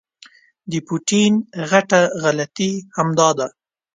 [0.71, 1.33] د پوټین
[1.71, 3.47] غټه غلطي همدا ده.